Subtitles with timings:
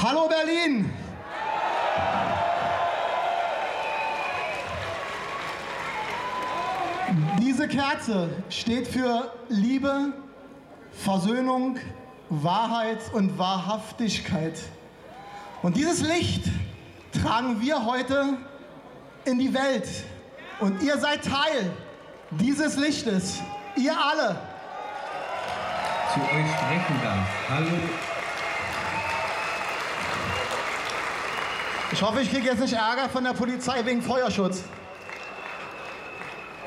[0.00, 0.88] Hallo Berlin!
[7.40, 10.12] Diese Kerze steht für Liebe,
[10.92, 11.78] Versöhnung,
[12.28, 14.60] Wahrheit und Wahrhaftigkeit.
[15.62, 16.44] Und dieses Licht
[17.20, 18.38] tragen wir heute
[19.24, 19.88] in die Welt.
[20.60, 21.72] Und ihr seid Teil
[22.30, 23.40] dieses Lichtes.
[23.74, 24.38] Ihr alle.
[26.14, 27.26] Zu euch sprechen darf.
[27.48, 28.17] Hallo.
[31.90, 34.62] Ich hoffe, ich kriege jetzt nicht Ärger von der Polizei wegen Feuerschutz.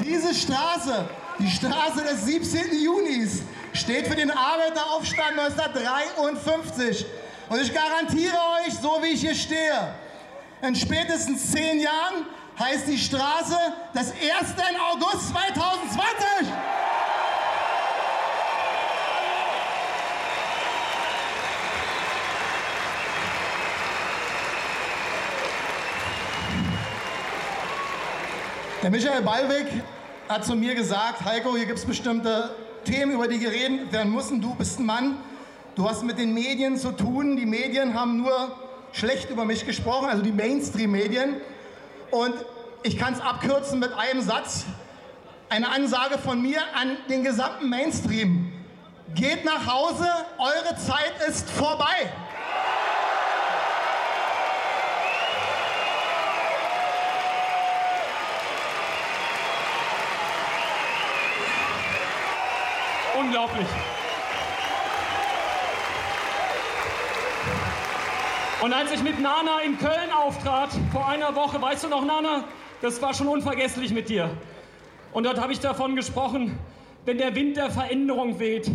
[0.00, 1.04] Diese Straße,
[1.38, 2.82] die Straße des 17.
[2.82, 3.42] Junis,
[3.72, 7.06] steht für den Arbeiteraufstand 1953.
[7.48, 9.94] Und ich garantiere euch, so wie ich hier stehe,
[10.62, 12.26] in spätestens zehn Jahren
[12.58, 13.56] heißt die Straße
[13.92, 14.20] das 1.
[14.92, 16.83] August 2020.
[28.84, 29.66] Der Michael Ballweg
[30.28, 32.54] hat zu mir gesagt, Heiko, hier gibt es bestimmte
[32.84, 34.42] Themen, über die geredet werden müssen.
[34.42, 35.16] Du bist ein Mann,
[35.74, 37.38] du hast mit den Medien zu tun.
[37.38, 38.54] Die Medien haben nur
[38.92, 41.36] schlecht über mich gesprochen, also die Mainstream-Medien.
[42.10, 42.34] Und
[42.82, 44.66] ich kann es abkürzen mit einem Satz.
[45.48, 48.52] Eine Ansage von mir an den gesamten Mainstream.
[49.14, 52.12] Geht nach Hause, eure Zeit ist vorbei.
[63.18, 63.66] Unglaublich.
[68.60, 72.44] Und als ich mit Nana in Köln auftrat, vor einer Woche, weißt du noch, Nana,
[72.80, 74.30] das war schon unvergesslich mit dir.
[75.12, 76.58] Und dort habe ich davon gesprochen,
[77.04, 78.70] wenn der Wind der Veränderung weht,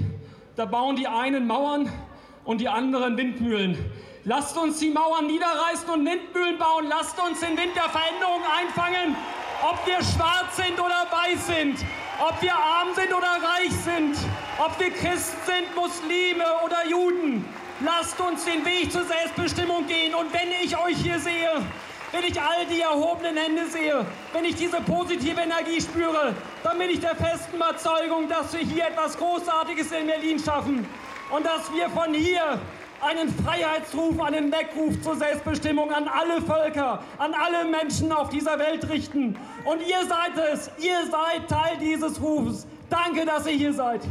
[0.56, 1.92] da bauen die einen Mauern
[2.46, 3.78] und die anderen Windmühlen.
[4.26, 6.86] Lasst uns die Mauern niederreißen und Windmühlen bauen.
[6.88, 9.16] Lasst uns den Wind der Veränderung einfangen,
[9.64, 11.86] ob wir schwarz sind oder weiß sind,
[12.20, 14.18] ob wir arm sind oder reich sind,
[14.58, 17.46] ob wir Christen sind, Muslime oder Juden.
[17.82, 20.14] Lasst uns den Weg zur Selbstbestimmung gehen.
[20.14, 21.62] Und wenn ich euch hier sehe,
[22.12, 26.90] wenn ich all die erhobenen Hände sehe, wenn ich diese positive Energie spüre, dann bin
[26.90, 30.86] ich der festen Überzeugung, dass wir hier etwas Großartiges in Berlin schaffen
[31.30, 32.60] und dass wir von hier
[33.02, 38.90] einen Freiheitsruf, einen Weckruf zur Selbstbestimmung an alle Völker, an alle Menschen auf dieser Welt
[38.90, 39.38] richten.
[39.66, 42.68] Und ihr seid es, ihr seid Teil dieses Rufes.
[42.90, 44.02] Danke, dass ihr hier seid.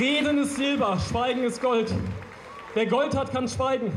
[0.00, 1.92] Reden ist Silber, Schweigen ist Gold.
[2.74, 3.92] Wer Gold hat, kann schweigen.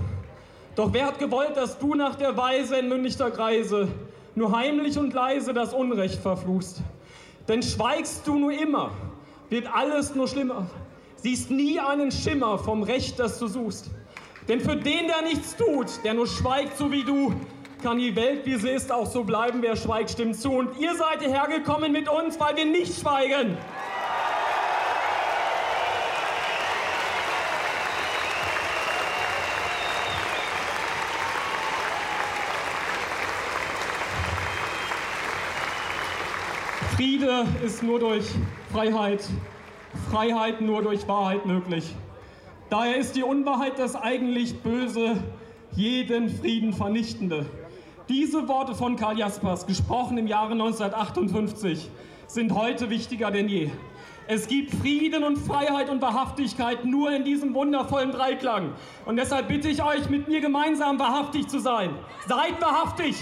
[0.78, 3.88] Doch wer hat gewollt, dass du nach der Weise entmündigter Kreise
[4.36, 6.82] nur heimlich und leise das Unrecht verfluchst?
[7.48, 8.92] Denn schweigst du nur immer,
[9.50, 10.68] wird alles nur schlimmer.
[11.16, 13.90] Siehst nie einen Schimmer vom Recht, das du suchst.
[14.48, 17.34] Denn für den, der nichts tut, der nur schweigt, so wie du,
[17.82, 19.64] kann die Welt, wie sie ist, auch so bleiben.
[19.64, 20.52] Wer schweigt, stimmt zu.
[20.52, 23.58] Und ihr seid hierher gekommen mit uns, weil wir nicht schweigen.
[36.98, 38.26] Friede ist nur durch
[38.72, 39.24] Freiheit,
[40.10, 41.94] Freiheit nur durch Wahrheit möglich.
[42.72, 45.16] Daher ist die Unwahrheit das eigentlich Böse,
[45.74, 47.46] jeden Frieden vernichtende.
[48.10, 51.88] Diese Worte von Karl Jaspers, gesprochen im Jahre 1958,
[52.26, 53.70] sind heute wichtiger denn je.
[54.28, 58.72] Es gibt Frieden und Freiheit und Wahrhaftigkeit nur in diesem wundervollen Dreiklang.
[59.06, 61.92] Und deshalb bitte ich euch, mit mir gemeinsam wahrhaftig zu sein.
[62.28, 63.18] Seid wahrhaftig!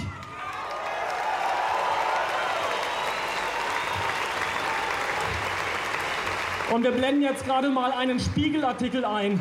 [6.73, 9.39] Und wir blenden jetzt gerade mal einen Spiegelartikel ein.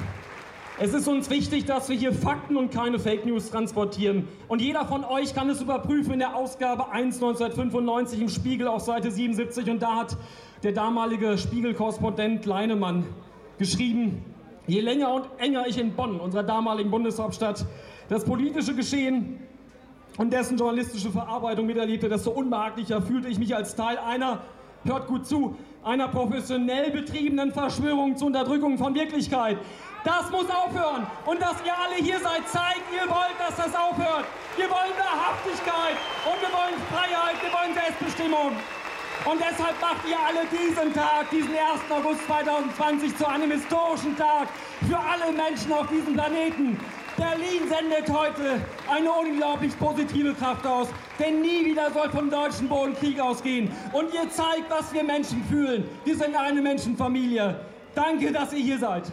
[0.78, 4.28] Es ist uns wichtig, dass wir hier Fakten und keine Fake News transportieren.
[4.46, 8.82] Und jeder von euch kann es überprüfen in der Ausgabe 1 1995 im Spiegel auf
[8.82, 9.70] Seite 77.
[9.70, 10.16] Und da hat
[10.62, 13.06] der damalige Spiegelkorrespondent Leinemann
[13.58, 14.22] geschrieben,
[14.66, 17.64] je länger und enger ich in Bonn, unserer damaligen Bundeshauptstadt,
[18.10, 19.40] das politische Geschehen
[20.19, 24.43] und dessen journalistische Verarbeitung miterlebte, desto unbehaglicher fühlte ich mich als Teil einer,
[24.84, 29.58] hört gut zu, einer professionell betriebenen Verschwörung zur Unterdrückung von Wirklichkeit.
[30.04, 31.06] Das muss aufhören.
[31.25, 34.25] Und dass ihr alle hier seid, zeigt, ihr wollt, dass das aufhört.
[34.56, 38.52] Wir wollen Wahrhaftigkeit und wir wollen Freiheit, wir wollen Selbstbestimmung.
[39.25, 41.88] Und deshalb macht ihr alle diesen Tag, diesen 1.
[41.90, 44.48] August 2020 zu einem historischen Tag
[44.87, 46.78] für alle Menschen auf diesem Planeten.
[47.16, 50.88] Berlin sendet heute eine unglaublich positive Kraft aus,
[51.19, 53.70] denn nie wieder soll vom deutschen Boden Krieg ausgehen.
[53.93, 55.88] Und ihr zeigt, was wir Menschen fühlen.
[56.05, 57.61] Wir sind eine Menschenfamilie.
[57.94, 59.05] Danke, dass ihr hier seid.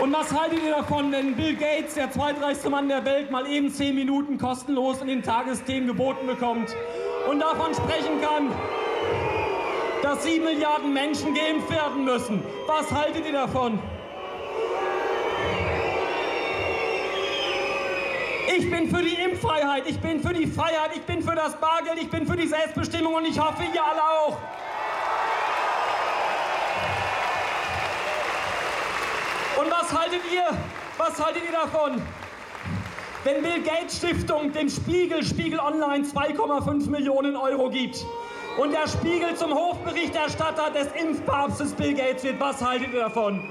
[0.00, 3.70] Und was haltet ihr davon, wenn Bill Gates, der zweitreichste Mann der Welt, mal eben
[3.70, 6.74] zehn Minuten kostenlos in den Tagesthemen geboten bekommt
[7.28, 8.50] und davon sprechen kann,
[10.10, 12.42] dass sieben Milliarden Menschen geimpft werden müssen?
[12.66, 13.78] Was haltet ihr davon?
[18.56, 22.02] Ich bin für die Impffreiheit, ich bin für die Freiheit, ich bin für das Bargeld,
[22.02, 24.36] ich bin für die Selbstbestimmung und ich hoffe, ihr alle auch.
[29.60, 30.58] Und was haltet ihr?
[30.98, 32.02] Was haltet ihr davon?
[33.22, 38.04] Wenn Bill Gates Stiftung dem Spiegel, Spiegel Online 2,5 Millionen Euro gibt
[38.58, 43.42] und der Spiegel zum Hofberichterstatter des Impfpapstes Bill Gates wird, was haltet ihr davon?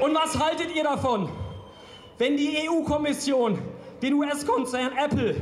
[0.00, 1.28] Und was haltet ihr davon,
[2.18, 3.58] wenn die EU-Kommission
[4.02, 5.36] den US-Konzern Apple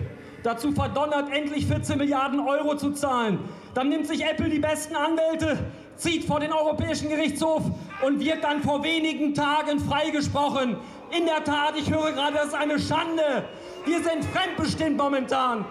[0.44, 3.38] dazu verdonnert, endlich 14 Milliarden Euro zu zahlen?
[3.74, 5.58] Dann nimmt sich Apple die besten Anwälte,
[5.96, 7.62] zieht vor den Europäischen Gerichtshof
[8.04, 10.76] und wird dann vor wenigen Tagen freigesprochen.
[11.16, 13.44] In der Tat, ich höre gerade, das ist eine Schande.
[13.84, 15.66] Wir sind fremdbestimmt momentan.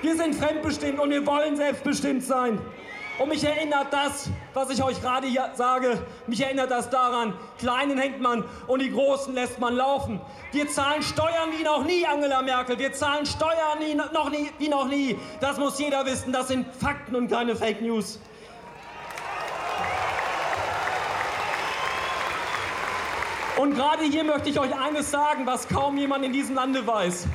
[0.00, 2.58] Wir sind fremdbestimmt und wir wollen selbstbestimmt sein.
[3.18, 7.98] Und mich erinnert das, was ich euch gerade hier sage, mich erinnert das daran, Kleinen
[7.98, 10.22] hängt man und die Großen lässt man laufen.
[10.52, 12.78] Wir zahlen Steuern wie noch nie, Angela Merkel.
[12.78, 15.18] Wir zahlen Steuern wie noch nie, wie noch nie.
[15.40, 16.32] Das muss jeder wissen.
[16.32, 18.18] Das sind Fakten und keine Fake News.
[23.58, 27.26] Und gerade hier möchte ich euch eines sagen, was kaum jemand in diesem Lande weiß.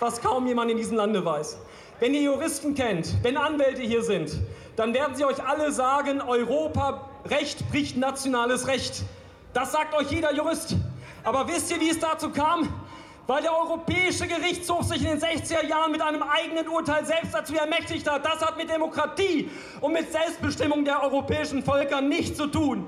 [0.00, 1.58] Was kaum jemand in diesem Lande weiß.
[2.00, 4.32] Wenn ihr Juristen kennt, wenn Anwälte hier sind,
[4.76, 9.02] dann werden sie euch alle sagen, Europarecht bricht nationales Recht.
[9.52, 10.74] Das sagt euch jeder Jurist.
[11.22, 12.68] Aber wisst ihr, wie es dazu kam?
[13.26, 17.54] Weil der Europäische Gerichtshof sich in den 60er Jahren mit einem eigenen Urteil selbst dazu
[17.54, 18.24] ermächtigt hat.
[18.24, 19.50] Das hat mit Demokratie
[19.80, 22.86] und mit Selbstbestimmung der europäischen Völker nichts zu tun.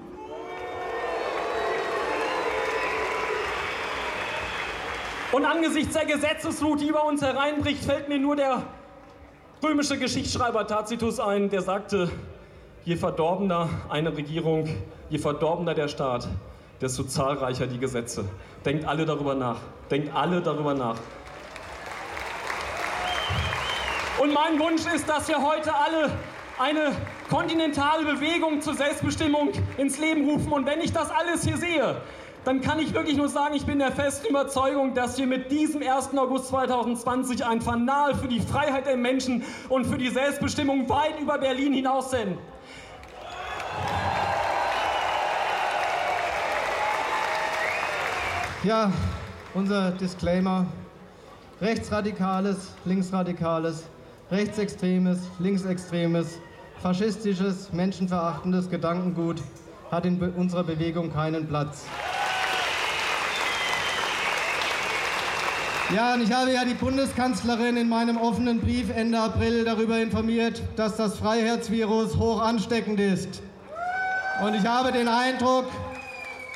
[5.35, 8.63] Und angesichts der Gesetzesflut, die über uns hereinbricht, fällt mir nur der
[9.65, 12.09] römische Geschichtsschreiber Tacitus ein, der sagte,
[12.85, 14.69] je verdorbener eine Regierung,
[15.11, 16.29] je verdorbener der Staat,
[16.81, 18.27] desto zahlreicher die Gesetze.
[18.65, 19.57] Denkt alle darüber nach.
[19.91, 20.99] Denkt alle darüber nach.
[24.21, 26.13] Und mein Wunsch ist, dass wir heute alle
[26.61, 26.93] eine
[27.29, 30.53] kontinentale Bewegung zur Selbstbestimmung ins Leben rufen.
[30.53, 31.97] Und wenn ich das alles hier sehe,
[32.45, 35.83] dann kann ich wirklich nur sagen, ich bin der festen Überzeugung, dass wir mit diesem
[35.83, 36.17] 1.
[36.17, 41.39] August 2020 ein Fanal für die Freiheit der Menschen und für die Selbstbestimmung weit über
[41.39, 42.37] Berlin hinaus sind.
[48.63, 48.93] Ja,
[49.55, 50.67] unser Disclaimer.
[51.61, 53.85] Rechtsradikales, linksradikales,
[54.31, 56.39] rechtsextremes, linksextremes,
[56.83, 59.41] faschistisches, menschenverachtendes Gedankengut
[59.91, 61.87] hat in unserer Bewegung keinen Platz.
[65.95, 70.61] Ja, und ich habe ja die Bundeskanzlerin in meinem offenen Brief Ende April darüber informiert,
[70.75, 73.41] dass das Freiheitsvirus hoch ansteckend ist.
[74.45, 75.67] Und ich habe den Eindruck,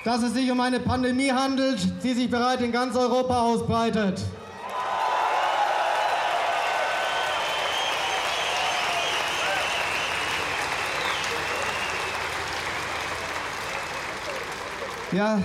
[0.05, 4.21] dass es sich um eine Pandemie handelt, die sich bereits in ganz Europa ausbreitet.
[15.13, 15.39] Ja,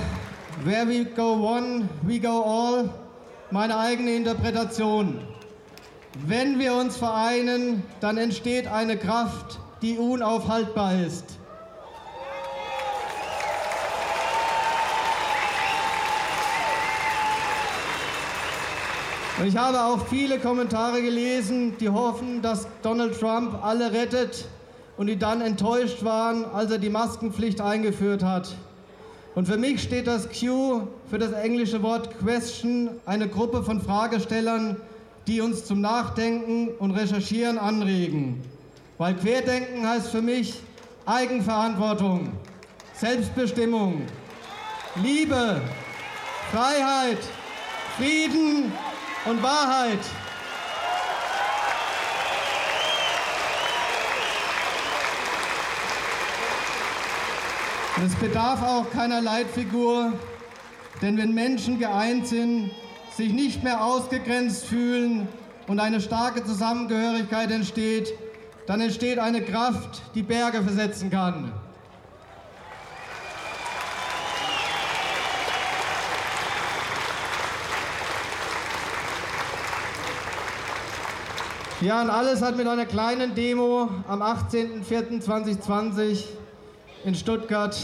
[0.63, 3.03] where we go one, we go all
[3.53, 5.19] meine eigene Interpretation.
[6.25, 11.38] Wenn wir uns vereinen, dann entsteht eine Kraft, die unaufhaltbar ist.
[19.38, 24.45] Und ich habe auch viele Kommentare gelesen, die hoffen, dass Donald Trump alle rettet
[24.98, 28.55] und die dann enttäuscht waren, als er die Maskenpflicht eingeführt hat.
[29.36, 34.78] Und für mich steht das Q für das englische Wort Question, eine Gruppe von Fragestellern,
[35.25, 38.44] die uns zum Nachdenken und Recherchieren anregen.
[39.00, 40.60] Weil Querdenken heißt für mich
[41.06, 42.32] Eigenverantwortung,
[42.94, 44.04] Selbstbestimmung,
[45.02, 45.62] Liebe,
[46.52, 47.18] Freiheit,
[47.98, 48.72] Frieden
[49.25, 50.00] und Wahrheit.
[58.02, 60.14] Es bedarf auch keiner Leitfigur,
[61.02, 62.72] denn wenn Menschen geeint sind,
[63.16, 65.28] sich nicht mehr ausgegrenzt fühlen,
[65.68, 68.14] und eine starke Zusammengehörigkeit entsteht,
[68.68, 71.54] dann entsteht eine Kraft, die Berge versetzen kann.
[81.82, 86.24] Ja, und alles hat mit einer kleinen Demo am 18.04.2020
[87.05, 87.77] in Stuttgart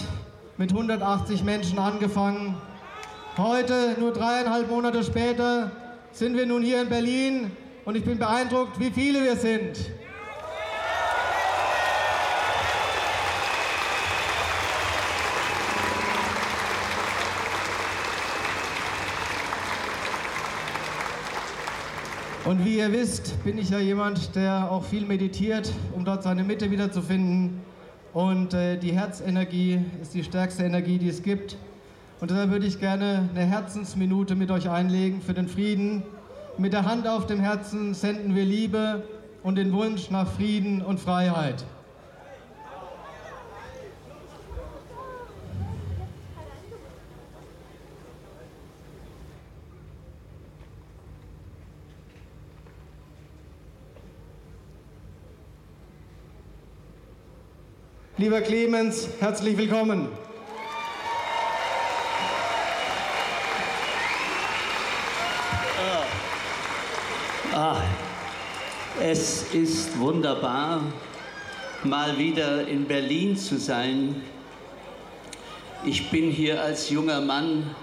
[0.58, 2.56] mit 180 Menschen angefangen.
[3.38, 5.72] Heute, nur dreieinhalb Monate später,
[6.12, 7.52] sind wir nun hier in Berlin
[7.84, 9.78] und ich bin beeindruckt, wie viele wir sind.
[22.46, 26.44] Und wie ihr wisst, bin ich ja jemand, der auch viel meditiert, um dort seine
[26.44, 27.69] Mitte wiederzufinden.
[28.14, 31.58] Und äh, die Herzenergie ist die stärkste Energie, die es gibt.
[32.20, 36.04] Und deshalb würde ich gerne eine Herzensminute mit euch einlegen für den Frieden.
[36.58, 39.04] Mit der Hand auf dem Herzen senden wir Liebe
[39.44, 41.64] und den Wunsch nach Frieden und Freiheit.
[58.20, 60.10] Lieber Clemens, herzlich willkommen.
[67.54, 67.82] Ah,
[69.00, 70.82] es ist wunderbar,
[71.86, 74.22] mal wieder in Berlin zu sein.
[75.86, 77.74] Ich bin hier als junger Mann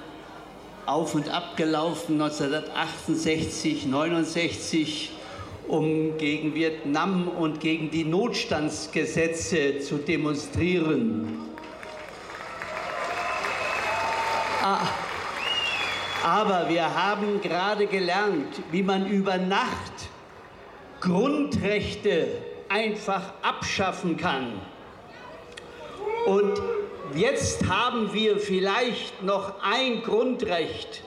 [0.84, 5.12] auf und ab gelaufen 1968, 69
[5.68, 11.38] um gegen Vietnam und gegen die Notstandsgesetze zu demonstrieren.
[14.62, 14.87] Ah,
[16.25, 20.08] aber wir haben gerade gelernt, wie man über Nacht
[21.00, 22.28] Grundrechte
[22.68, 24.61] einfach abschaffen kann.
[26.26, 26.61] Und
[27.14, 31.04] jetzt haben wir vielleicht noch ein Grundrecht,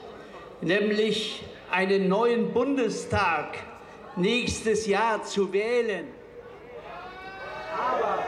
[0.62, 3.58] nämlich einen neuen Bundestag
[4.20, 6.08] nächstes Jahr zu wählen.
[7.78, 8.24] Aber